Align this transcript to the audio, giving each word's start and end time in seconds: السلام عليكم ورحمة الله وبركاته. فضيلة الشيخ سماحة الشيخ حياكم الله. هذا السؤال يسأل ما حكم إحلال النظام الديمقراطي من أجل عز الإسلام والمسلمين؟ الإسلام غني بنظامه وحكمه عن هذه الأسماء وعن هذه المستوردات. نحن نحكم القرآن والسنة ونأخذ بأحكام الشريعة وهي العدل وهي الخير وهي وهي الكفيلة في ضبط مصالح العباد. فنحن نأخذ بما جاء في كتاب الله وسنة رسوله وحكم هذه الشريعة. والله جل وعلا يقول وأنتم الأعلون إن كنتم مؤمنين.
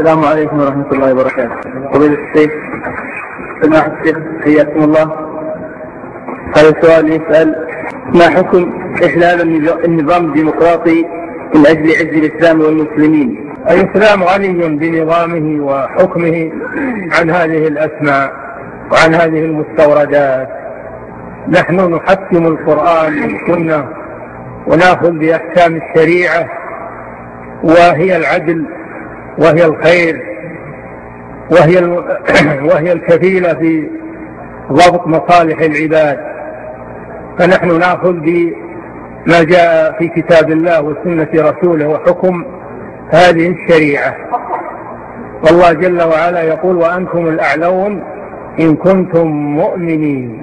السلام 0.00 0.24
عليكم 0.24 0.60
ورحمة 0.60 0.92
الله 0.92 1.12
وبركاته. 1.12 1.54
فضيلة 1.92 2.18
الشيخ 2.28 2.52
سماحة 3.62 3.92
الشيخ 4.00 4.18
حياكم 4.44 4.84
الله. 4.84 5.06
هذا 6.56 6.68
السؤال 6.68 7.12
يسأل 7.12 7.66
ما 8.14 8.30
حكم 8.30 8.72
إحلال 9.04 9.40
النظام 9.84 10.24
الديمقراطي 10.24 11.04
من 11.54 11.66
أجل 11.66 11.90
عز 11.90 12.14
الإسلام 12.24 12.60
والمسلمين؟ 12.60 13.54
الإسلام 13.70 14.24
غني 14.24 14.76
بنظامه 14.76 15.64
وحكمه 15.64 16.52
عن 17.18 17.30
هذه 17.30 17.68
الأسماء 17.68 18.32
وعن 18.92 19.14
هذه 19.14 19.44
المستوردات. 19.44 20.48
نحن 21.48 21.94
نحكم 21.94 22.46
القرآن 22.46 23.12
والسنة 23.22 23.88
ونأخذ 24.66 25.10
بأحكام 25.10 25.76
الشريعة 25.76 26.48
وهي 27.62 28.16
العدل 28.16 28.64
وهي 29.38 29.64
الخير 29.66 30.22
وهي 31.50 31.84
وهي 32.70 32.92
الكفيلة 32.92 33.54
في 33.54 33.88
ضبط 34.72 35.06
مصالح 35.06 35.60
العباد. 35.60 36.18
فنحن 37.38 37.78
نأخذ 37.78 38.12
بما 38.12 39.42
جاء 39.42 39.98
في 39.98 40.08
كتاب 40.08 40.50
الله 40.50 40.82
وسنة 40.82 41.28
رسوله 41.34 41.88
وحكم 41.88 42.44
هذه 43.10 43.48
الشريعة. 43.48 44.16
والله 45.44 45.72
جل 45.72 46.02
وعلا 46.02 46.42
يقول 46.42 46.76
وأنتم 46.76 47.26
الأعلون 47.28 48.02
إن 48.60 48.76
كنتم 48.76 49.26
مؤمنين. 49.28 50.42